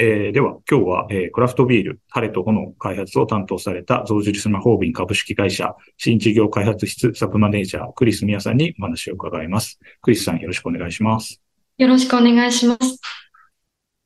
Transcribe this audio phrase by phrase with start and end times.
[0.00, 9.80] えー、では、今日は、えー、クラフトビール、晴れと炎開発を担当された、象印スマホービン株式会社、新事業開発室サブマネージャー、クリスミヤさんにお話を伺います。
[10.00, 11.42] クリスさん、よろしくお願いします。
[11.78, 13.00] よろしくお願いします。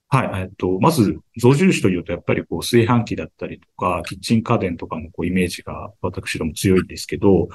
[0.08, 0.42] はい。
[0.44, 7.48] えっと、まず、象印というと、やっぱりこう、炊飯器だったりとか、キッチン家電とかのこう、イメージが私ども強いんですけど、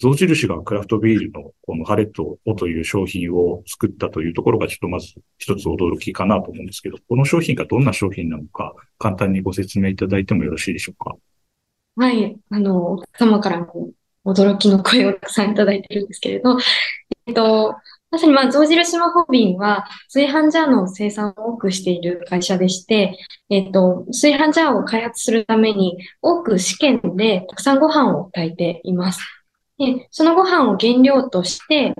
[0.00, 11.14] 象印がクラフトビールのこのハレットをという商品を作ったというところがちょっとまず一つ驚きかなと思うんですけど、この商品がどんな商品なのか簡単にご説明いただいてもよろしいでしょうか？
[11.96, 12.36] はい。
[12.50, 13.90] あの、お客様からも
[14.24, 16.58] 驚きの声をたくさんいただいてるんですけれど、
[17.26, 17.76] えっと、
[18.10, 23.18] まさに、まあ、象印マホビンは、炊飯ジャーの生産を多くしている会社でして、
[23.50, 29.20] えっと、炊飯ジャーを開発するために、多く試験でたくさんご飯を炊いています。
[29.78, 31.94] で、そのご飯を原料として、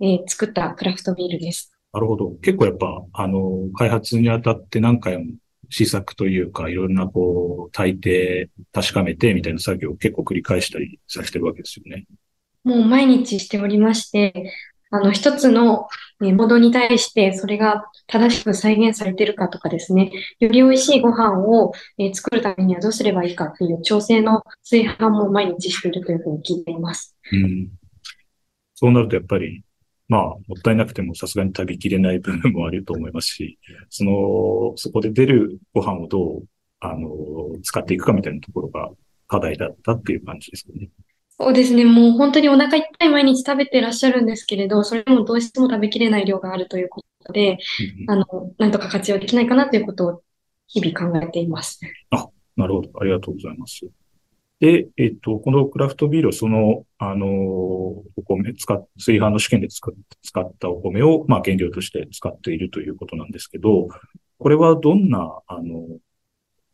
[0.00, 1.72] えー、作ったクラフトビールです。
[1.92, 2.30] なるほど。
[2.42, 5.24] 結構やっぱ、あの、開発にあたって何回も
[5.70, 12.06] 試作というか、いろんなこう、炊いて、確かめてみたいな作業を結構繰り返したりさせてるわけですよね。
[12.64, 14.52] もう毎日しておりまして、
[14.90, 15.88] あの、一つの
[16.20, 21.72] モードに対してそれが正しく再現されているかとかですね、より美味しいご飯を
[22.14, 27.17] 作るためにはどうすればいいかっていう調整の炊飯も毎日しているというふうに聞いています。
[27.32, 27.68] うん。
[28.74, 29.64] そうなるとやっぱり、
[30.08, 33.58] まあ、もったいなくてもさすがに食べきれない部分もあると思いますし、
[33.90, 36.44] その、そこで出るご飯をどう、
[36.80, 37.08] あの、
[37.62, 38.88] 使っていくかみたいなところが
[39.26, 40.88] 課題だったっていう感じですかね。
[41.40, 41.84] そうですね。
[41.84, 47.58] もう本当にお腹いっぱい毎日食べてらっしゃるんですけれど、それもどうしても食べきれない量があるということで、
[48.08, 48.24] あの、
[48.58, 50.22] なんとか活用できないかなということを
[50.66, 51.80] 日々考えています。
[52.10, 52.90] あ、なるほど。
[53.00, 53.86] ありがとうございます。
[54.60, 63.88] で、えっと、このクラフトビールをその、あの、お米、使っ、炊飯の試験で使ったお米を、まあ、原料として使っているということなんですけど、
[64.38, 65.86] これはどんな、あの、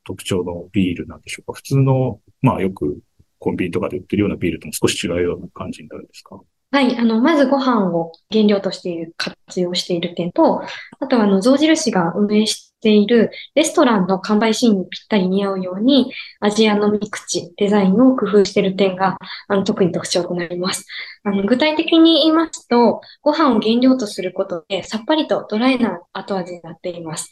[0.04, 1.54] 特徴のビールなんでしょうか？
[1.54, 3.00] 普通の、まあ、よく
[3.38, 6.41] コンビニとかで売ってるようなビールとも少し違うような感じになるんですか？
[6.72, 6.97] はい。
[6.98, 10.62] あの、まずご飯を原料としている、活用している点と、
[10.98, 19.19] あとは、あの、象印が運営しているレストランの完売シーンにぴったり似合うように、アジアのミクチ、デザインを工夫している点が、
[19.49, 20.87] あの、特に特徴となります。
[21.25, 27.31] あの、具体的に言いますと、ご飯を原料とすることで、さっぱりとドライな後味になっています。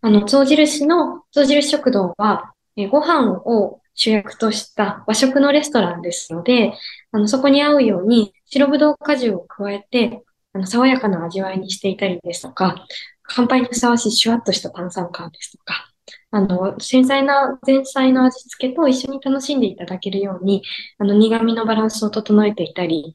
[0.00, 6.72] あの、象印の、象印食堂は、えご飯を主役とした和食のレストランですので、
[7.12, 12.86] あの、そこに合うように白ぶどう果汁を加えて、あの、爽やかな味わいにしていたりですとか、
[13.34, 15.90] 乾杯にふさわしいシュワッとした炭酸感ですとか、
[16.32, 20.62] あの、繊細な前菜の味付けと一緒に楽しんでいただけるように、
[20.98, 23.14] あの、苦味のバランスを整えていたり、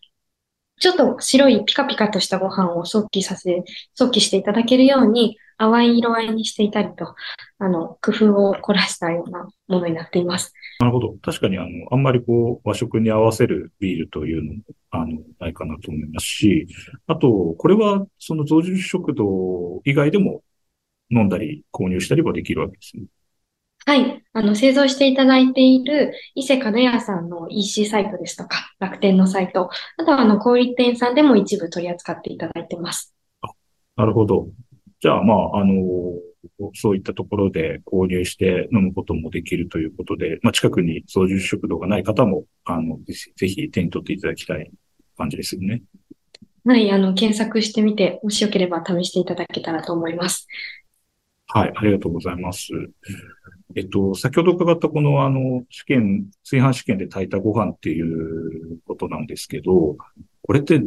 [0.80, 3.64] ちょっと白いピカピカとしたご飯を早期させ、
[3.96, 7.16] 早期していただけるように、淡い色合いにしていたりと、
[7.60, 10.54] あの、工夫を凝らしたようなものになっています。
[10.80, 11.16] なるほど。
[11.22, 14.60] 確かに、あの、あんまりこう、和食に合わせるビールというのも、
[14.92, 16.68] あの、ないかなと思いますし、
[17.08, 20.44] あと、これは、その増印食堂以外でも
[21.12, 23.06] 飲んだり購入したりはできるわけですね。
[23.86, 24.24] はい。
[24.34, 33.14] あの、製造していただいている伊勢門屋さんの EC サイトですとか、楽天のサイト、あとはあの、小売店さんでも一部取り扱っていただいてます。
[33.42, 33.50] あ、
[33.96, 34.48] なるほど。
[35.06, 35.84] じゃあ、まあ、あの、
[36.74, 44.72] そういったところで購入して飲むこともできるということで、まあ、近くに操縦食堂がない方も、あの、ぜひ手に取っていただきたい
[45.16, 45.84] 感じですよね。
[46.66, 50.48] はい、あの、検索してみて、もしよければ試していただけたらと思います。
[51.50, 52.70] はい、ありがとうございます。
[53.76, 59.98] えっと、先ほど伺ったこの、あの、試験、炊飯試験で炊いたご飯っていうことなんですけど、
[60.42, 60.82] これって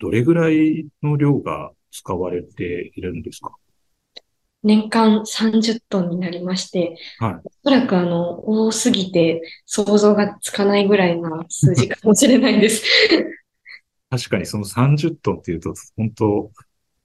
[0.00, 3.52] どれぐらいの量が使われているんですか？
[4.62, 12.84] 年間30トンになりまして、はい、おそらくあの、多すぎて想像がつかないぐらいな数字かもしれないです。
[14.10, 16.50] 確かにその30トンっていうと、本当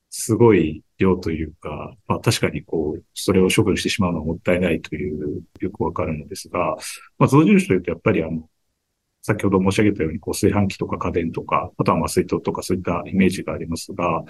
[0.09, 6.75] すごい量というか、まあ確かにこう、それを処分してしまうのはもったいないという、よくわかるのですが、
[7.18, 8.50] まあ象印というとやっぱりあの、
[9.21, 14.24] 先ほど申し上げたように、こう、炊飯器とか家電とか、あとはまあ水筒とかそういったイメージがありますが、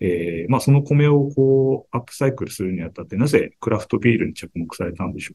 [0.00, 5.34] えー、まあその米をこう、アップサイクルするにあたって、なぜクラフトビールに着目されたんでしょ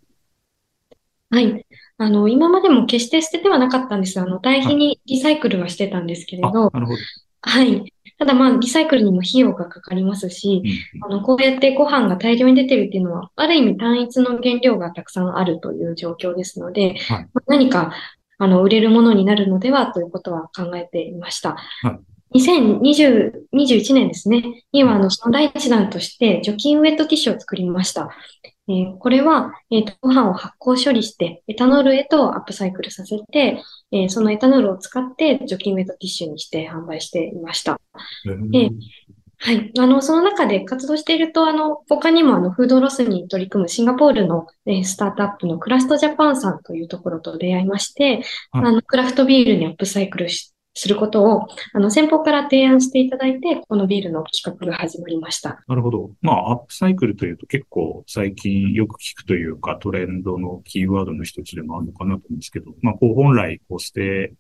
[1.31, 1.35] う？
[1.35, 1.65] はい。
[1.97, 4.19] あの、今までも決して捨ててはなかったんです。
[4.19, 6.97] あの、堆肥にリサイクルはしてたんですけれど、なるほど。
[7.41, 7.93] はい。
[8.17, 17.93] ただまあ、リサイクルにも費用がかかりますし、うん、あの、こうやってご飯が大量に出てるっていうのは、ある意味単一の原料がたくさんあるという状況ですので、はい、何か、
[18.39, 21.55] あの、売れるものになるのではということは考えていました。
[21.83, 21.99] はい
[22.35, 24.63] 2020、21年ですね。
[24.71, 28.09] には、あの、その第一弾として、除菌ウェットティッシュを作りました。
[28.67, 37.81] えー、これは、えっ、ー、と、ご飯を発酵処理して、エタノールへとアップサイクルさせて、えー、そのエタノールを使って除菌ウェットティッシュにして販売していました。
[38.51, 38.69] で、
[39.41, 39.71] はい。
[39.79, 48.21] あの、その中で活動していると、あの、他にもあの、フードロスに取り組むシンガポールの、えスタートアップのクラストジャパンさんというところと出会いまして、
[48.51, 55.61] あの、クラフトビールにアップサイクルしすることを、あの、先方から提案していただいて、このビールの企画が始まりました。
[55.67, 56.11] なるほど。
[56.21, 64.33] まあ、アップサイクルというと結構最近よく聞くというか、トレンドのキーワードの一つでもあるのかなと思うんですけど、まあ、こう本来、こう捨て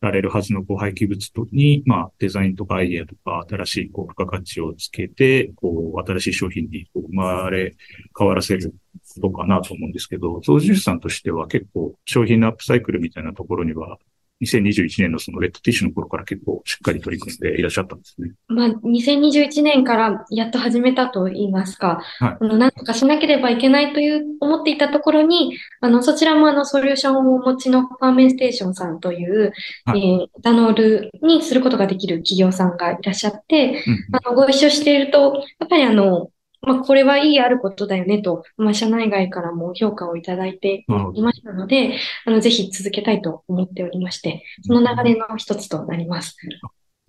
[0.00, 7.76] られるはずのこう廃棄物に、まあ、デザインとかアイデアとか、新しいこう付加価値をつけて、こう、新しい商品にこう生まれ
[8.18, 8.74] 変わらせる
[9.14, 13.98] ことかなと思うんですけど、操縦士さんとしては結構商品のアップサイクルみたいなところには
[14.42, 18.32] 2021年のそのレッドティッシュの頃から結構しっかり取り組んでいらっしゃったんですね。
[18.48, 29.52] まあ、2021年からやっと始めたと言いますか、はい、あの、なんとかしなければいけないという思っていたところに、あの、そちらもあの、ソリューションをお持ちのファーメンステーションさんという、
[29.84, 36.30] はい、えー、エタノールにすることができる企業さんがいらっしゃって、うん、あの、ご一緒していると、やっぱりあの、
[36.66, 40.84] まあ、これはいいあることだよねと、まあ、社内外からも評価をいただいて
[41.14, 46.36] いましたので、あの、ぜひ続けたいと思っておりまして、その流れの一つとなります。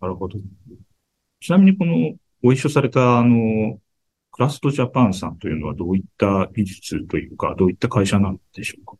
[0.01, 0.37] なるほど。
[1.39, 2.13] ちなみにこの、
[2.43, 3.79] ご一緒された、あの、
[4.31, 8.97] クラストジャパンさんというのはどういった技術というか、どういった会社なんでしょうか？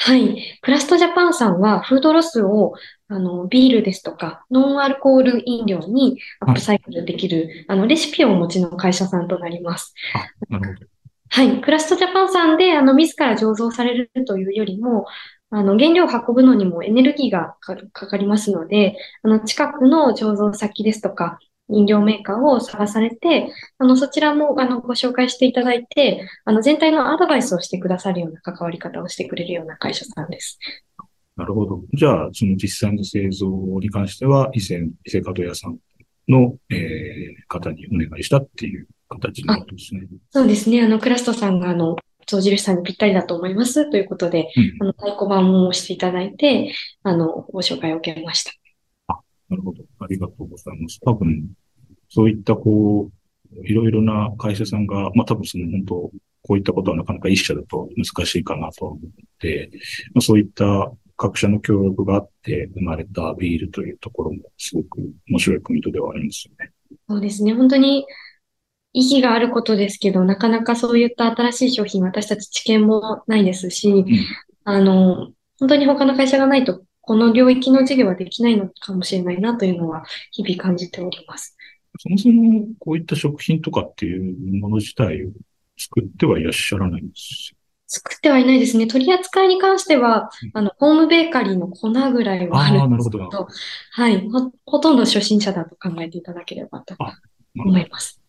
[0.00, 0.58] はい。
[0.62, 2.74] クラストジャパンさんは、フードロスを、
[3.08, 9.94] あの、ビールですとか、ノンアルコール飲料にアップサイクルできる、はい、あの、レシピをお持ちの会社さんとなります。
[10.14, 10.86] あ、なるほど。
[11.30, 11.60] はい。
[11.60, 15.06] クラストジャパンさんで、あの、自ら醸造されるというよりも、
[15.50, 21.38] あの、原料を運ぶのにもエネルギーがかかりますので、あの、近くの醸造先ですとか、
[21.70, 30.58] 飲料メーカーを探されて、あの、そちらも、あの、ご紹介していただいて、あの、全体のアドバイスをしてくださるような関わり方をしてくれるような会社さんです。
[31.36, 31.82] なるほど。
[31.92, 33.46] じゃあ、その実際の製造
[33.80, 35.78] に関しては、以前、伊勢門屋さん
[36.28, 36.78] の、えー、
[37.48, 40.02] 方にお願いしたっていう形のことですね。
[40.30, 40.82] そうですね。
[40.82, 41.96] あの、クラストさんが、あの、
[42.28, 48.52] 象印さんにぴったりだと思いますということで、うん、あの、太鼓判もしていただいて、あの、ご紹介を受けました。
[49.48, 49.82] なるほど。
[50.00, 51.00] ありがとうございます。
[51.00, 51.50] 多分、
[52.08, 55.94] そういったこう、いろいろな会社さんが、まあ多分その本当、
[56.42, 58.98] こういったことはなかなか一社だと難しいかなと思っ
[59.38, 59.70] て、
[60.14, 66.72] まあ、そういった各社の協力があって生まれたビールというところもすごく面白いポイントではありますよね。
[67.08, 67.54] そうですね。
[67.54, 68.06] 本当に
[68.92, 74.06] 意義があることですけど、なかなかそういった新しい商品、私たち知見もないですし、うん、
[74.64, 81.56] あの、本当に他の会社がないとこの領域の授業はできないのかもしれないなというのは日々感じております。
[81.98, 85.30] そもそもこういった食品とかっていうもの自体を
[85.78, 87.54] 作ってはいらっしゃらないんです
[87.86, 88.86] 作ってはいないですね。
[88.86, 93.48] 取り扱いに関しては、あの、ホームベーカリーの粉ぐらいはあるんですけど、ど
[93.92, 94.52] はいほ。
[94.66, 96.94] ほとんど初心者だと考えていただければと
[97.56, 98.20] 思います。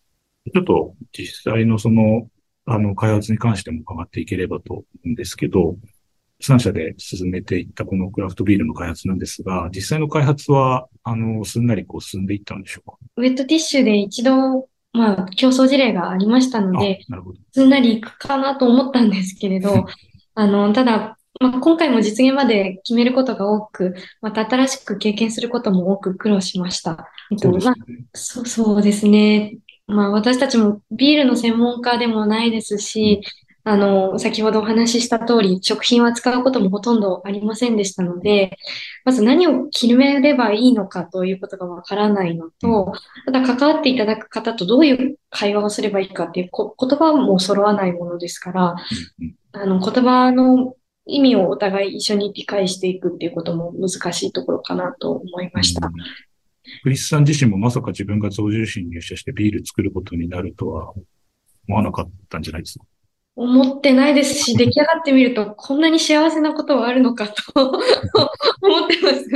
[0.50, 2.30] ちょっと実際のその、
[2.64, 5.76] あの、開発に関しても伺っていければと思うんですけど、
[6.40, 12.96] 3社で進めていったこのクラフトビールの開発なんですが、実際の開発は、あの、すんなりこう進んでいったんでしょうか？
[13.16, 17.38] ウェットティッシュで一度、まあ、競争事例がありましたので、なるほど。
[17.52, 19.86] すんなりいくかなと思ったんですけれど、
[20.34, 27.08] あの、ただ、まあ、今回も実現まで決めることが多く、また新しく経験することも多く苦労しました。
[27.30, 27.74] えっと、まあ、
[28.14, 29.58] そうそうですね。
[29.86, 33.20] まあ、私たちもビールの専門家でもないですし、
[33.62, 38.56] あの、先ほどお話しした通り、食品を扱うこともほとんどありませんでしたので、
[39.04, 42.92] まず何を決めればいいのかということがわからないのと、
[43.26, 48.76] ただ関わっていただく方とどういう会話をすればいいかっていうこ言葉も揃わないものですから、
[49.52, 50.74] あの、言葉の
[51.06, 55.90] 意味をお互い一緒に理解していくっていうことも難しいところかなと思いました。
[56.82, 60.92] クリスさん自身もまさか自分が象印に入社してビール作ることになるとは
[61.68, 62.84] 思わなかったんじゃないですか？
[63.36, 69.28] 思ってないですし、出来上がってみると、こんなに幸せなことはあるのかと思ってます。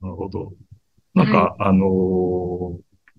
[0.00, 0.52] なるほど。
[1.14, 1.88] なんか、はい、あのー、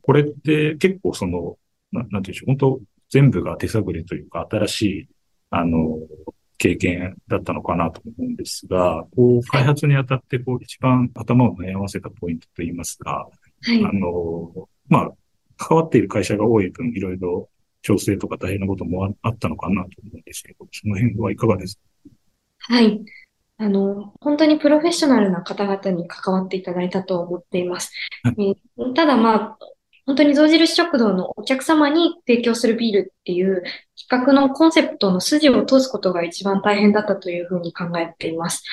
[0.01, 1.58] これって結構その、
[1.91, 5.08] ななんていうんでしょう、本当全部が手探りというか、新しい、
[5.50, 13.29] あのー、経験だったのかなと思うんですが、こう、開発にあたって、こう、一番頭を悩ませたポイントといいますか、
[13.63, 15.12] はい、あの、まあ、
[15.58, 17.50] 関わっている会社が多い分、いろいろ
[17.84, 21.80] 調整とか大変なこともあったのかなと思うんですけど、その辺はいかがです？
[22.68, 23.00] かはい。
[23.58, 27.92] あの、本当にプロフェッショナルな方々に関わっていただいたと思っています。
[28.24, 29.58] はいえーただまあ、
[30.06, 33.63] 本当に象印食堂のお客様に提供するビールっていう
[34.10, 38.63] 企画のコンセプトの筋を通すことが一番大変だったというふうに考えています。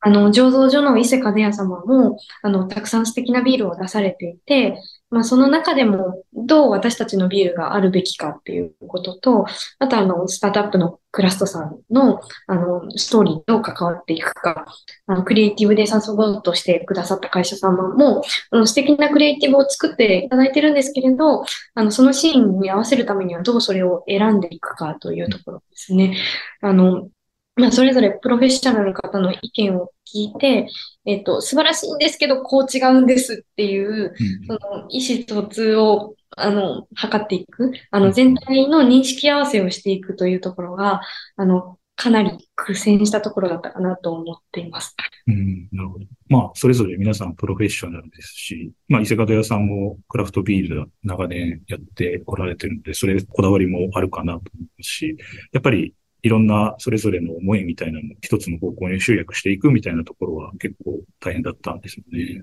[0.00, 9.46] あの、醸造所の伊勢門屋様も、あの、たくさん素敵なビールを出されていて、まあ、その中でも、どう私たちのビールがあるべきかっていうことと、
[9.78, 14.66] あとあの、スタートアップのクラストさんの、あの、ストーリーと関わっていくか、
[15.06, 21.44] あの、クリエイティブで誘おうとしてくださった会社様も、あの、素敵なクリエイティブを作っていただいてるんですけれど、
[21.74, 26.16] あの、そのシーンに合わせるためにはどうそれを選んでいくかというところですね。
[26.60, 27.08] あの、
[27.56, 30.68] まあ、それぞれプロフェッショナルの方の意見を聞いて、
[31.06, 34.14] えっと、素晴らしいんですけど、こう違うんですっていう、
[34.46, 41.00] その意思疎通を、あの、測っていく、あの、全体の認識合わせをしていくというところが、
[41.36, 44.94] あの、かなり苦戦したところだったかなと思っています。
[45.26, 46.04] うん、なるほど。
[46.28, 55.16] まあ、それぞれ皆さんプロフェッショナルですし、まあ、伊勢門屋さんもクラフトビール長年やってこられてるので、それこだわりもあるかなと思いますし、
[55.52, 62.42] やっぱりいろんなそれぞれの思いみたいなのを一つの方向に集約していくみたいなところは結構大変だったんですよね。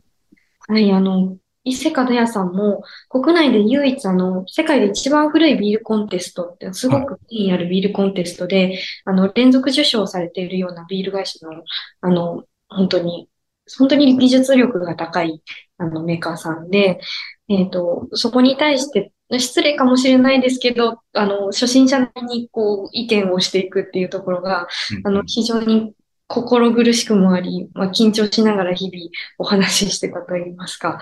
[0.68, 11.63] はい、あの、伊勢門屋さんも国内で唯一あの、世界で一番古いビールコンテストってすごく意味あるビールコンテストで、あの、連続受賞されているようなビール会社の、
[12.01, 13.30] あの、本当に、
[13.77, 15.42] 本当に技術力が高い、
[15.77, 17.00] あの、メーカーさんで、
[17.48, 24.68] えっ、ー、と、そこに対して失礼かもしれないですけど、あの、初心者にこう、意見をしていくっていうところが、
[25.03, 25.94] あの、非常に
[26.27, 31.01] 心苦しくもあり、まあ、緊張しながら日々お話ししてたと言いますか、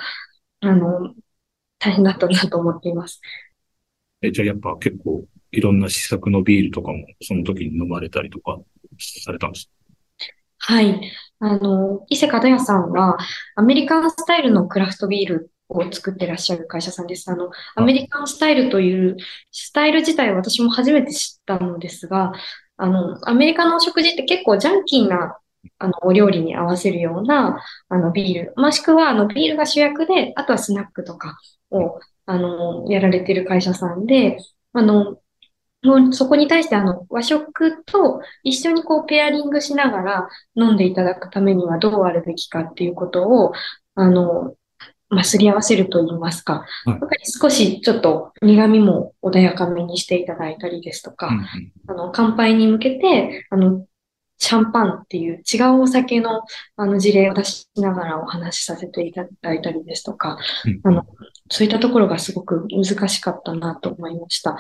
[0.62, 1.14] あの、
[1.80, 3.20] 大変だったなと思っています。
[4.22, 8.60] え、じゃあやっぱ結構いろんな試作のビールとかもその時に飲まれたりとか
[9.00, 9.70] されたんです
[10.60, 11.12] はい。
[11.40, 13.18] あの、伊勢門屋さんは
[13.56, 17.30] アメリカンスタイルのクラフトビールを作ってらっしゃる会社さんです。
[17.32, 19.18] あの、アメリカンスタイルという
[19.52, 22.34] スタイル自体私も初めて知ったのですが、
[22.78, 25.38] あの、アメリカの食事って結構ジャンキーな
[25.78, 31.38] あの、お料理に合わせるような、あの、ビール、もしくは、あの、ビールが主役で、あとはスナックとか
[31.70, 34.38] を、あの、やられてる会社さんで、
[34.74, 35.18] あの、
[36.12, 43.54] そこに対して、あの、和食と一緒にこう、ペアリングしながら飲んでいただくためにはどうあるべきかっていうことを、
[43.96, 44.56] あの、
[45.12, 51.46] まあ、すり合わせると言いますか、やっぱり少しちょっと苦味も穏やかめにしていただいたりですとか、うんうん、
[51.88, 53.86] あの、乾杯に向けて、あの、
[54.38, 56.42] シャンパンっていう違うお酒の
[56.76, 61.06] あの事例を出しながらお話しさせていただいたりですとか、うん、あの、
[61.52, 64.58] そういったところがすごく難しかったなと思いました。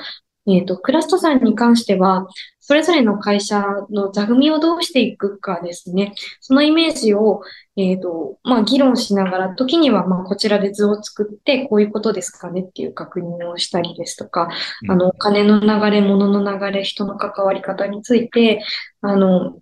[0.47, 2.27] えっ、ー、と、クラストさんに関しては、
[2.59, 6.13] それぞれの会社の座組をどうしていくかですね。
[6.39, 7.41] そのイメージを、
[7.75, 14.49] えっ、ー、と、まあ、議論しながら、時には、まあ、こちらで図を作って、こういうことですかねっていう確認をしたりですとか、
[14.89, 18.63] あの、お金の流れ、物の流れ、人の関わり方について、
[19.01, 19.59] あの、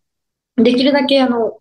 [0.56, 1.59] できるだけ、あの、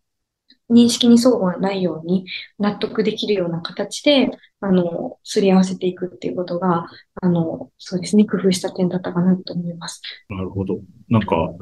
[0.70, 2.26] 認識に相互がないように
[2.58, 6.86] 納得できるような形で、あの、すり合わせていくっていうことが、
[7.20, 10.02] あの、そうですね、工夫した点だったかなと思います。
[10.28, 10.78] なるほど。
[11.08, 11.54] なんか、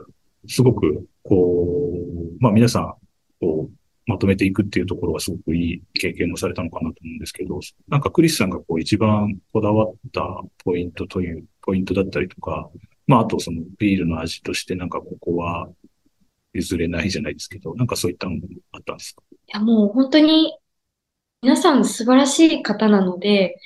[0.49, 1.93] すごく、こ
[2.39, 2.95] う、まあ皆さん、
[3.41, 7.59] こう、まとめていくっていうところはすごくいい経験をされたのかなと思うんですけど、
[7.89, 10.23] なんかクリスさんがこう一番こだわった
[10.65, 12.71] ポイントという、ポイントだったりとか、
[13.09, 15.69] まああとそのビールの味としてなんかここは
[16.57, 19.23] 譲れないじゃないですけど、なんかそういったのもあったんですか？
[19.31, 20.57] いや、もう本当に
[21.43, 23.61] 皆さん素晴らしい方なので、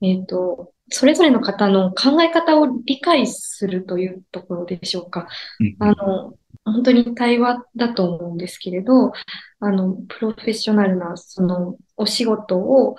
[0.00, 5.26] えっ、ー、と、それぞれの方の考え方を理解するというところでしょうか。
[5.58, 6.34] うん、あの、
[6.64, 9.12] 本当に対話だと思うんですけれど、
[9.60, 12.96] あの、プロフェッショナルな、その、お仕事を、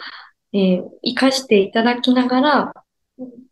[0.54, 2.74] えー、活かしていただきながら、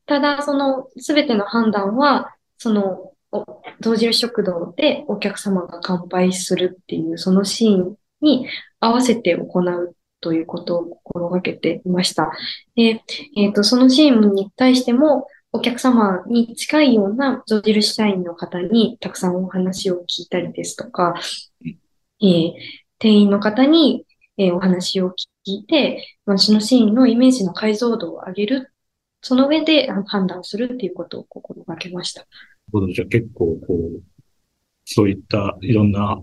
[0.06, 3.13] ただ、その、すべての判断は、その、
[3.80, 8.48] 同時食堂でお客様が乾杯するっていうそのシーンに
[8.80, 12.32] 合わせて行うということを心がけていました。
[12.76, 13.04] で、
[13.36, 21.16] えっ、ー、と、そのシーンに対してもお客様に近いような象印社員の方にたくさんお話を聞いたりですとか、
[21.64, 22.54] えー、
[23.00, 24.06] 店員の方に、
[24.38, 25.14] えー、お話を聞
[25.46, 28.74] いて、まあ、そのシーンのイメージの解像度を上げる、
[29.22, 32.26] その上で判断するっていうことを心がけました。
[32.74, 32.92] ほど。
[32.92, 34.04] じゃあ結構、こう、
[34.86, 36.22] そういったいろんな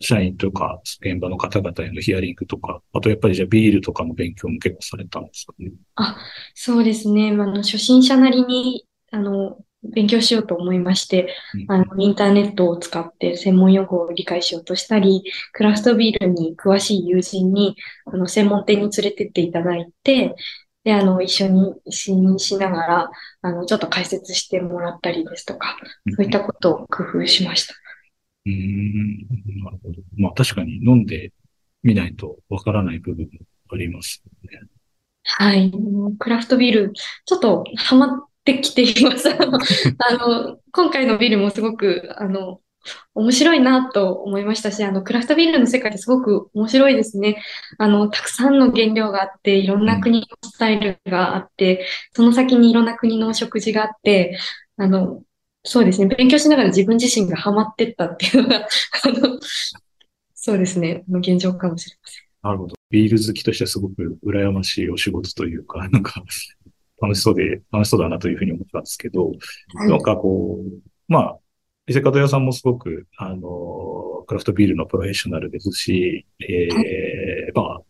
[0.00, 5.72] 社員とか現場の方々へのヒアリングとか、あとやっぱりじゃあビールとかの勉強も結構されたんですかね？
[5.94, 6.18] あ、
[6.54, 7.30] そうですね。
[7.30, 20.34] あの、初心者なりに、あの、勉強しようと思いまして、うんあの、インターネットを使って専門用語を理解しようとしたり、クラフトビールに詳しい友人に、あの、専門店に連れてっていただいて、
[20.84, 23.10] で、あの、一緒に、一緒にしながら、
[23.42, 25.76] あの、ちょっと解説してもらったりですとか、
[26.14, 27.74] そういったことを工夫しました。
[28.46, 29.18] うーん、
[29.64, 29.94] なるほど。
[30.18, 31.32] まあ確かに飲んで
[31.82, 33.30] みないとわからない部分も
[33.72, 34.60] ありますね。
[35.22, 35.72] はい。
[36.18, 39.30] クラフトビール、ちょっとハマってきています。
[39.32, 39.38] あ
[40.14, 42.60] の今回のビールもすごく、あの、
[43.14, 47.42] 面白いなと思いましたし、あの、クラフトビールの世界ってすごく面白いですね。
[47.78, 54.38] あの、たくさんの原料があって、いろんな国のスタイルがあって、その先にいろんな国の食事があって、
[54.76, 55.22] あの、
[55.64, 58.66] そうですね、勉強しながら自分自身がハマってったっていうのが、
[59.04, 59.38] あの、
[60.34, 62.24] そうですね、現状かもしれません。
[62.42, 62.74] なるほど。
[62.90, 66.22] ビール好きとしてはすごく羨ましいお仕事というか、 なんか
[67.00, 69.32] 楽しそうで、楽しそうだなというふうに思ったんですけど、
[69.74, 71.38] なんかこう、まあ、
[71.86, 77.80] 伊勢門屋さんもすごく、あの、クラフトビールのプロフェッショナルですし、ええまあ、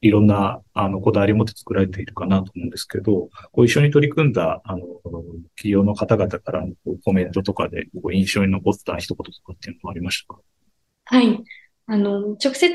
[0.00, 4.86] いろんな、あの、こだわりを持って作られているかなと思うんですけど、こう一緒に取り組んだ、あの、
[5.56, 6.72] 企業の方々からの
[7.04, 10.40] コメントとかで、こう印象に残った一言とかっていうのもありましたか？
[11.04, 11.44] はい。
[11.88, 12.74] あの、直接、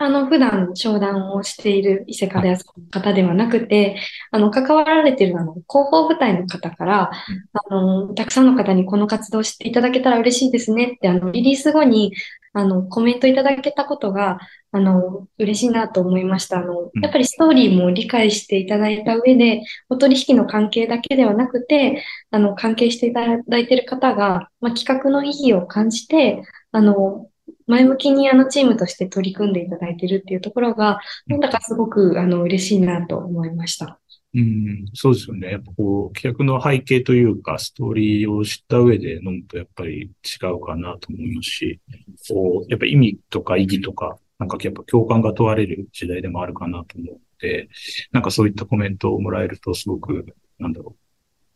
[0.00, 3.96] あの、普段商談をしている伊勢門屋さんの方ではなくて、
[4.30, 12.12] あの、関わられているあの、広報部隊の方から、あの、たくさんの方にこの活動をしていただけたら嬉しいですねって、あの、リリース後に、
[12.52, 14.38] あの、コメントいただけたことが、
[14.70, 16.58] あの、嬉しいなと思いました。
[16.58, 27.28] あの、やっぱりストーリーも理解していただいた上で、お取引の関係だけではなくて、あの、関係していただいている方が、まあ、企画の意義を感じて、あの、
[27.68, 34.00] 前向きにあのチームとして取り組んでいただいているっていうところが、なんだかすごくあの嬉しいなと思いました。
[34.34, 35.52] うん、そうですよね。
[35.52, 41.80] やっぱこう、企画の背景というか、ストーリーを知った上で飲むとやっぱり違うかなと思いますし、
[42.28, 47.70] こう、やっぱ意味とか意義とか、なんかやっぱ共感が問われる時代でもあるかなと思って、
[48.12, 50.26] なんかそういったコメントをもらえるとすごく、
[50.58, 51.00] なんだろう、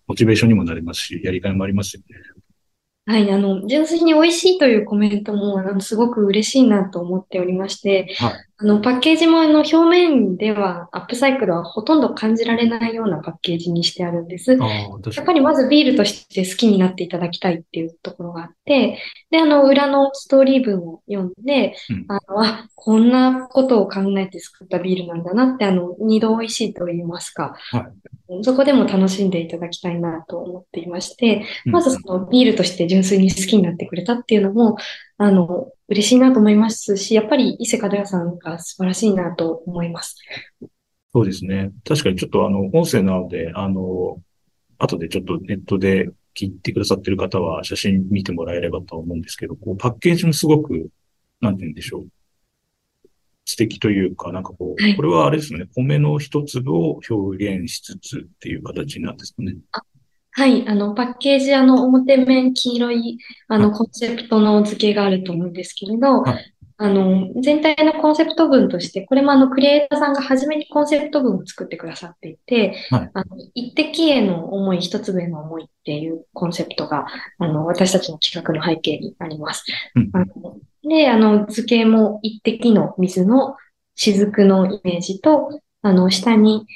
[0.08, 2.16] モチベーションにもなりますし、やりがいもありますよね。
[3.04, 8.14] はい、あの、純粋に美味しいというコメントも、あの、すごく嬉しいなと思っておりまして、
[8.62, 14.52] あの、パッケージもあの、表面ではアップサイクルはほとんど感じられないようなパッケージにしてあるんです。
[14.52, 18.98] やっぱりまずビールとして好きになっていただきたいっていうところがあって、
[19.32, 22.04] で、あの、裏のストーリー文を読んで、うん。
[22.06, 28.44] あの、あ、こんなことを考えて作ったビールなんだなって、あの、二度美味しいと言いますか、はい。
[28.44, 31.72] そこでも楽しんでいただきたいなと思っていまして、うん。
[31.72, 34.76] まずそのビールとして純粋に好きになってくれたっていうのも、
[35.18, 40.16] あの、嬉しいなと思いますし、やっぱり伊勢門屋さんが素晴らしいなと思います。
[41.12, 41.70] そうですね。
[41.86, 44.20] 確かにちょっとあの、音声なので、あの、
[44.78, 50.88] 後でちょっとネットで聞いてくださってる方は写真見てもらえればと思うんですけど、こうパッケージもすごく、
[51.40, 52.06] なんて言うんでしょう。
[53.44, 59.56] 素敵というか、なんかこう、はいこれはあれですね、米の一粒を表現しつつっていう形なんですかね。
[60.34, 63.18] はい、あの、パッケージ、あの、表面黄色い、
[63.48, 66.54] あの、コンセプトの図形があると思うんですけれど、はい。
[66.78, 73.10] あの、全体のコンセプト文として、これもあの、クリエイターさんが初めにコンセプト文を作ってくださっていて、はい。
[73.12, 77.06] あの、一滴への思い、一粒への思いっていうコンセプトが、
[77.38, 79.64] あの、私たちの企画の背景にあります。
[79.94, 80.10] うん。
[80.14, 83.54] あので、あの、図形も一滴の水の
[83.94, 86.66] 雫のイメージと、あの、下に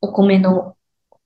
[0.00, 0.76] お米の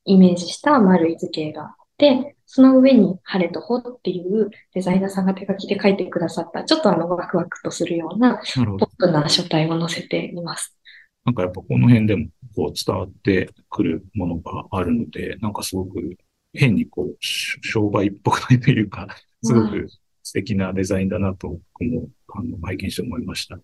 [0.04, 8.40] イメージした丸い図形があって、その上に晴れとほっていうデザイナーさんが手書きで書いてくださった、ちょっとあの、ワクワクとするような。
[8.54, 10.76] ポップな書体を載せています。
[11.24, 16.16] なんかやっぱこの辺でもこう伝わってくるものがあるので、なんかすごく
[16.54, 19.08] 変にこう、し商売っぽくないというか、
[19.42, 19.88] すごく
[20.22, 23.58] 素敵なデザインだなと僕もあの拝見して思いました。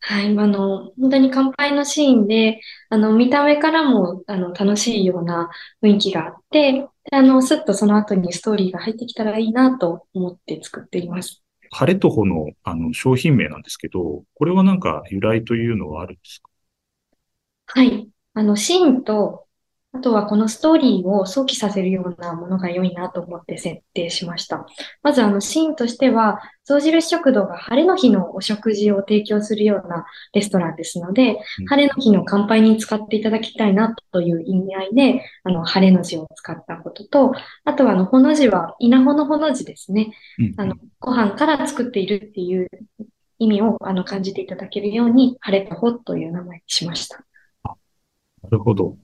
[0.00, 5.50] はい、あの、本当に乾杯のシーンで、あの、見た目からも、あの、楽しいような
[5.82, 11.42] 雰囲気があって、であの、すっとその後にストーリーが入ってきたらいいなと思って作っています。
[11.70, 16.50] 晴れとほのあの商品名なんですけど、これはなんか由来というのはあるんですか？
[17.66, 18.08] はい。
[18.34, 19.45] あの、シーンと、
[19.96, 24.66] あとはこのストーリーを想起させるようなものが良いなと思って設定しました。
[25.02, 30.04] まずあのシーンとしては、象印食堂が晴れの日のお食事を提供するような
[30.34, 37.32] レストランですのでうん、晴れの日の乾杯に使っていただきたいなという意味合いで、あの、晴れの字を使ったことと、
[37.64, 40.12] あとはあの、ほの字は稲穂のほの字ですね。
[40.38, 42.68] うんあの、ご飯から作っているっていう
[43.38, 47.24] 意味をあの感じていただけるように、晴れとほという名前にしました。
[48.42, 48.96] なるほど。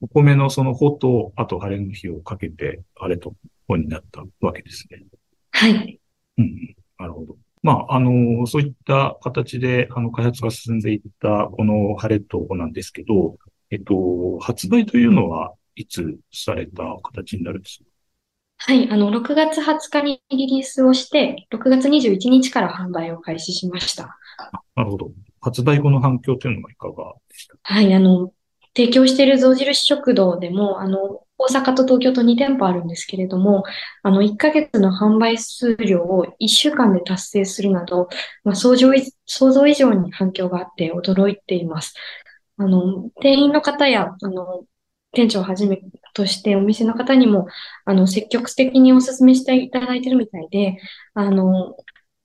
[0.00, 3.34] お米のその穂と、あと晴れの日をかけて、晴れと
[3.66, 5.04] 穂になったわけですね。
[5.52, 6.00] はい。
[6.38, 7.36] うん、なるほど。
[7.62, 13.36] まあ、あの、そういった形で、あの、開発が進んでいったこの晴れと穂なんですけど、
[13.70, 17.78] えっと、発売というのはいつされた形になるんです？
[17.78, 17.84] か
[18.58, 24.16] はい、あの、6月20日にリリースをして、6月21日から販売を開始しました。
[24.76, 25.10] なるほど。
[25.40, 27.54] 発売後の反響というのはいかがでした？
[27.62, 28.32] はい、あの、
[28.76, 33.64] 提供している象印食堂でも、あの、大阪と東京と2店舗あるんですけれども、
[34.02, 38.08] あの、1ヶ月の販売数量を1週間で達成するなど、
[38.44, 41.94] まあ、想像以上に反響があって驚いています。
[42.56, 44.64] あの、店員の方や、あの、
[45.12, 45.80] 店長をはじめ
[46.12, 47.46] としてお店の方にも、
[47.84, 50.78] あの、積極的にお勧めしていただいているみたいで、
[51.14, 51.76] あの、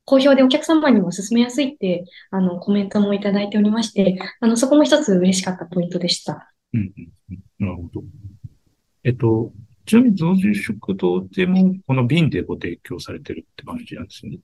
[0.06, 6.54] 好評でお客様にも勧めやすいって、あの、コメントもいただいておりまして、あの、そこも一つ嬉しかったポイントでした。
[6.74, 8.04] うん、うん、なるほど。
[9.04, 9.52] えっと、
[9.86, 14.38] ちなみに増住食堂でも、この瓶でご提供されてるって感じなんですね。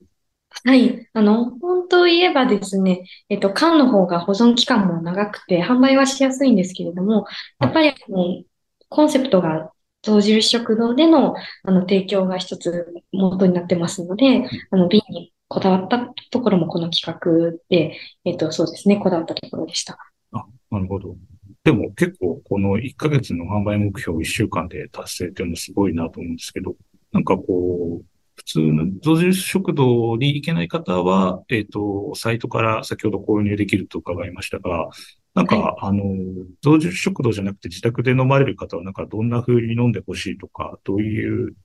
[0.66, 1.08] はい。
[1.14, 7.26] あの、本当言えばですね、えっと、缶の方が保存期間も長くて、販売はしやすいんですけれども、
[7.60, 8.44] やっぱりあの、
[8.90, 19.98] コンセプトが象印食堂でのあの提供が一つ元になってますので、あの瓶にこだわったところもこの企画で、えっと、そうですね、こだわったところでした。
[20.32, 21.16] あ、なるほど。
[21.64, 26.76] でも結構この1ヶ月の販売目標1週間で達成っていうのすごいなと思うんですけど、
[27.12, 34.90] なんかこう、普通の象印食堂に行けない方は、えっ、ー、と、サイトから先ほど購入できると伺いましたが、
[35.34, 36.04] なんか、はい、あの、
[36.62, 41.56] 象印食堂じゃなくて自宅で飲まれる方は、なんかどんな風に飲んでほしいとか、どういう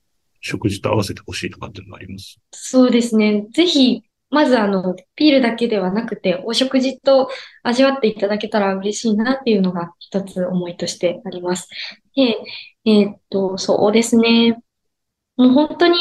[0.47, 2.39] 食事と合わせてほしいとかっていうのがあります？
[2.51, 3.47] そうですね。
[3.51, 7.29] ぜひ、まずあの、ビールだけではなくて、お食事と
[7.63, 11.67] 味わっていただけたら嬉しいなっていうのが一つ思いとしてあります。
[12.15, 12.37] で、
[12.85, 14.61] えー、っと、そうですね。
[15.37, 15.97] もう本当に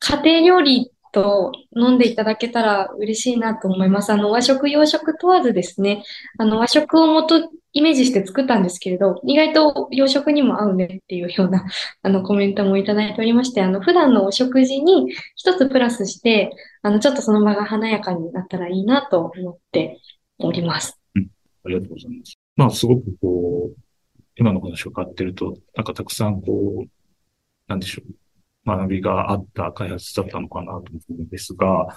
[0.00, 4.10] 家庭料理と飲んでいただけたら嬉しいなと思います。
[4.10, 6.04] あの、和食、洋食問わずですね、
[6.38, 11.64] あの、和食をもとイメージして作ったんですけれど、意外と洋食にも合うねっていうような、
[12.02, 16.50] あの、コメントもいただいておりまして、あの、普段のお食事に一つプラスして、
[16.82, 20.00] あの、ちょっとその場が華やかになったらいいなと思って
[20.38, 20.98] おります。
[21.14, 21.28] うん。
[21.64, 22.38] ありがとうございます。
[22.56, 23.76] まあ、すごくこう、
[24.36, 26.88] 今の話を伺ってると、なんかたくさんこう、
[27.66, 28.14] なんでしょう。
[28.66, 31.88] 学びがあった開発だったのかなと思うんですが、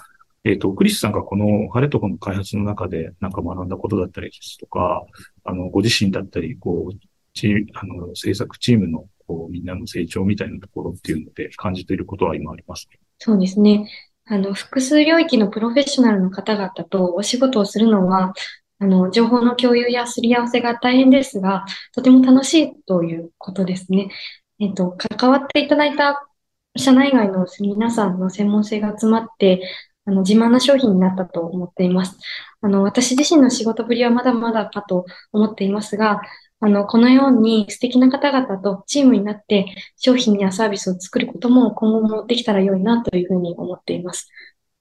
[0.44, 5.04] えっ、ー、と、クリスさんがこの晴れとこの開発の中でなんか学んだことだったりですとか、
[5.44, 6.98] あの、ご自身だったり、こう、
[7.34, 13.88] チあの、制作チームの、こう、みんなの成長みたいなところっていうので感じていることは今ありますそうですね。
[14.26, 18.34] あの、複数領域のプロフェッショナルの方々とお仕事をするのは、
[18.78, 24.10] あの、情報の共有やすり合わせが大変ですが、とても楽しいということですね。
[24.58, 26.28] えっ、と、関わっていただいた
[26.76, 29.62] 社内外の皆さんの専門性が集まって、
[30.04, 32.18] あの、自慢な商品になったと思っています。
[32.60, 36.20] あの、私自身の仕事ぶりはまだまだかと思っていますが、
[36.60, 44.28] あの、このように素敵な方々とチームになって商品やサービスを作ることも今後もできたら良いなというふうに思っています。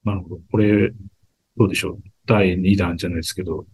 [0.03, 0.39] なるほど。
[0.51, 0.91] これ、
[1.57, 1.99] どうでしょう。
[2.25, 3.65] 第2弾じゃないですけど、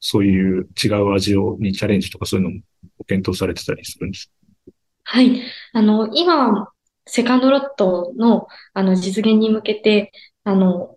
[0.00, 2.60] そういう違う味をにチャレンジとかそういうのも
[2.98, 4.32] ご検討されてたりするんですか？
[5.04, 5.42] はい。
[5.72, 6.72] あの、今は
[7.06, 10.12] セカンドロットの、あの、実現に向けて、
[10.44, 10.96] あの、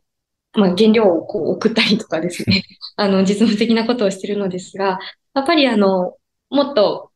[0.53, 2.63] まあ、原料をこう送ったりとかですね、
[2.95, 4.99] あの、実務的なことをしているのですが、
[5.34, 6.15] やっぱりあの、
[6.49, 7.12] もっと、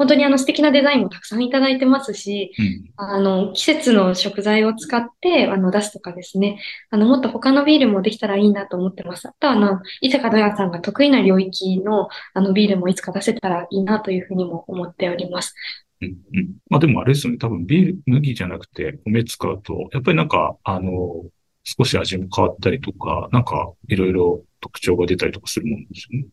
[0.00, 6.58] 本当にあの素敵なデザインもたくさんいただいてますし、うん、あの、季節の食材を使ってあの出すとかですね、
[6.88, 9.28] あの、もっと他のビールもできたらいいなと思ってます。
[9.28, 15.54] あとはあの、伊坂土屋さんが得意な領域のあのビールもいつか出せたらいいなというふうにも思っております。
[16.00, 16.56] うんうん。
[16.70, 17.38] まあでもあれですよね。
[17.38, 21.24] 多分ビール、麦じゃなくて米使うと、やっぱりなんか、あの、
[21.64, 26.26] 少し味も変わったりとか、なんかいろいろ特徴が出たりとかするもんですよね。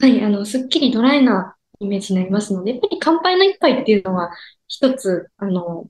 [0.00, 4.30] はい、あの、すっきりドライなイメージになりますので、やっぱり乾杯の一杯っていうのは
[4.66, 5.88] 一つ、あの、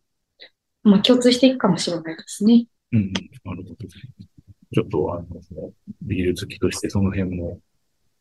[0.83, 2.67] まあ共通していくかもしれないですね。
[2.93, 3.13] うん、
[3.45, 3.77] なるほど。
[4.75, 7.61] ちょっとあの、ビール好きとしてその辺も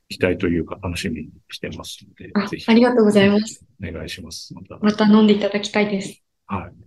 [0.09, 2.65] 期待というか楽しみにしてますので、ぜひ。
[2.69, 3.65] ありがとうございます。
[3.81, 4.53] お願いします。
[4.53, 4.77] また。
[4.81, 6.21] また飲んでいただきたいです。
[6.45, 6.86] はい。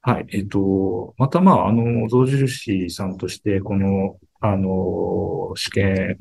[0.00, 0.26] はい。
[0.30, 6.18] えっ、と、またまあ、あの、象印さんとして、この、あの、試験、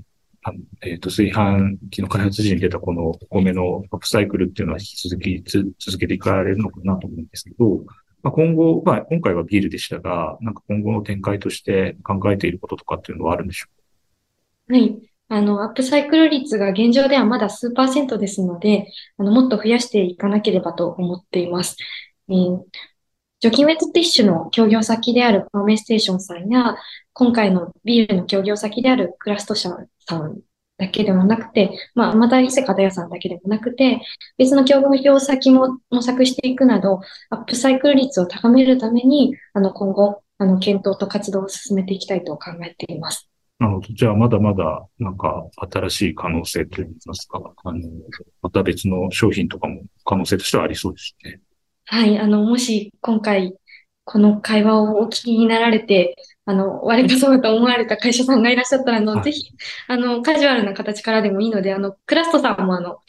[0.82, 5.44] えっ、と、炊飯器の開発時に出たこのお米のアップサイクルっていうのは引き続き
[5.80, 7.84] 続けていかれるのかなと思うんですけど、
[8.24, 13.68] まあ、今後、まあ、今回はビールでしたが、なんか今後の展開として考えていることとかっていうのはあるんでしょ
[14.70, 14.80] うか？
[14.80, 14.98] はい。
[15.30, 21.76] あの、アップサイクル率が現状ではまだ数パーセントですので、あの、もっと増やしていかなければと思っています。
[22.30, 22.60] えー、
[23.40, 26.76] 除菌ウェットティッシュの協業先であるファーメステーションさんや、
[27.14, 29.70] 今回のビールの協業先であるクラスト社
[30.08, 30.40] さん
[30.78, 34.02] だけではなくて、まあ、また伊勢方屋さんだけでもなくて、
[34.38, 43.30] 別の協業先も模索していくなど、アップサイクル率を高めるために、あの、今後、あの、検討と活動を進めていきたいと考えています。
[43.60, 43.88] なるほど。
[43.94, 47.80] じゃあ、まだまだ、なんか、新しい可能性といいますか、あの、
[48.42, 51.40] また別の商品とかも可能性としてはありそうですね。
[51.90, 52.20] はい。
[52.20, 53.58] あの、もし今回、
[54.04, 59.52] この会話をお聞きになられて、あの、我かそうと思われた会社さんがいらっしゃったら、あの、ぜひ、
[59.88, 63.00] あの、カジュアルな形からでもいいので、あの、クラストさんもあの、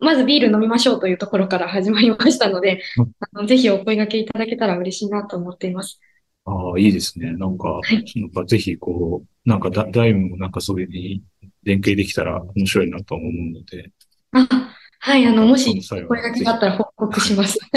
[0.00, 2.82] まずビール飲みましょうというところから始まりましたので、
[3.20, 6.00] あのぜひお声掛けいただけたら嬉しいなと思っています。
[6.46, 7.32] ああ、いいですね。
[7.32, 11.22] なんか、はい、なんかぜひこう、なんかダダイムもなんかそういうに
[11.64, 13.90] 連携できたら面白いなと思うので。
[14.32, 17.58] あ、はい、あの、もし声掛けがあったら報告します。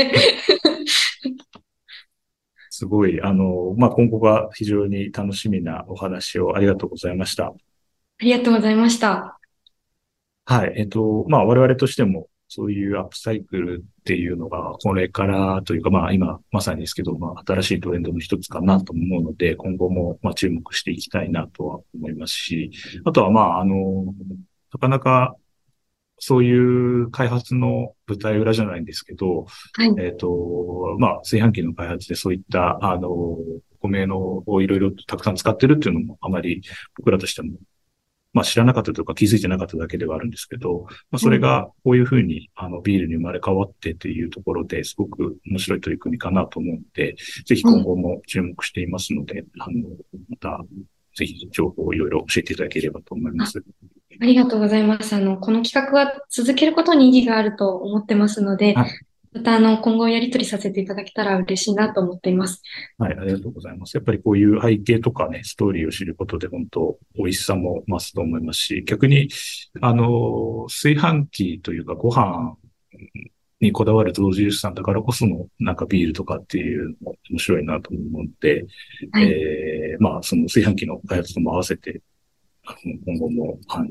[2.70, 7.46] すごい、あの、まあ、今後が非常に楽しみなお話をありがとうございました。
[7.46, 7.54] あ
[8.20, 9.40] りがとうございました。
[10.46, 10.74] はい。
[10.76, 22.72] えっと、まあ、我々としても、そういうアップサイクルっていうのが、これからというか、まあ、今、まさにですけど、まあ、新しいトレンドの一つかなと思うので、今後も、まあ、注目していきたいなとは思いますし、
[23.06, 24.14] あとは、まあ、あの、
[24.74, 25.36] なかなか
[26.26, 33.38] そういう開発の舞台裏じゃないんですけど、はい、えっ、ー、と、まあ、炊飯器の開発でそういった、あの、
[33.82, 36.62] 米のをいろいろたくさん使ってるっていうのもあまり
[36.96, 37.58] 僕らとしても、
[38.32, 49.90] まあ知らなかったとか気づいてなかっただけではあるんですけど、まあそれがこういうふうにあのビールに生まれ変わってっていうところですごく面白い取り組みかなと思うので、ぜひ今後も注目していますので、あの、
[50.30, 50.64] また
[51.16, 53.64] ぜひ情報をいろいろ教えていただければと思います。
[54.22, 55.16] ありがとうございます。
[55.16, 58.92] あの、この企画は続けることに意義があると思ってますので、はい、
[59.34, 62.62] またあの、今後やり取りさせていただけたら嬉しいなと思っています。
[62.98, 63.96] はい、ありがとうございます。
[63.96, 69.30] やっぱりこういう背景とかね、ストーリーを知ることで本当美味しさも増すと思いますし、逆に、
[69.82, 72.56] あの、炊飯器というかご飯
[73.64, 78.66] にこだわる同印さんだからこそのなんかビールとかっていうのも面白いなと思うので、
[79.12, 82.02] はい、えー、まあその炊飯器の開発とも合わせて
[83.06, 83.88] 今後も、あの、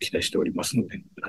[0.00, 1.00] 期待しておりますので。
[1.22, 1.28] あ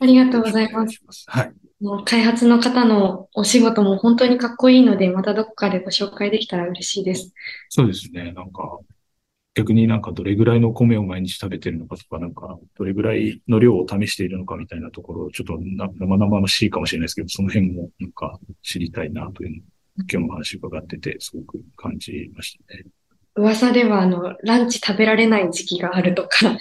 [0.00, 1.00] ありがとうございます。
[1.26, 1.52] はい。
[1.80, 7.32] もう開発の方のお仕事も本当にかっこいいので、またどこかでご紹介できたら嬉しいです。
[7.70, 8.32] そうですね。
[8.32, 8.78] なんか、
[9.58, 15.58] 逆になんかどれぐらいの米を毎日食べてるのかとか、なんかどれぐらいの量を試しているのかみたいなところ、ちょっと
[15.98, 19.60] 生々しいかもしれないですけど、その辺もなんか知りたいなというのを
[20.08, 22.84] 今日の話伺っててすごく感じましたね。
[23.34, 26.56] 噂では、あの、ランチ食べられない時期があるとか、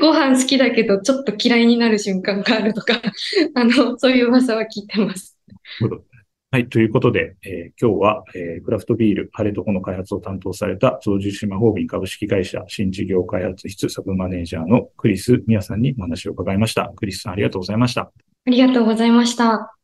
[0.00, 3.02] ご飯好きだけど、ちょっと嫌いになる瞬間があるとか、
[3.54, 5.36] あの、そういう噂は聞いてます。
[6.56, 6.70] はい。
[6.70, 16.90] ということで、えー、今日は、えー、クラフトビール、ハレトコの開発を担当された、増樹島ホービン株式会社新事業開発室サブマネージャーのクリス・ミヤさんにお話を伺いました。
[16.96, 18.10] クリスさん、ありがとうございました。
[18.46, 19.75] ありがとうございました。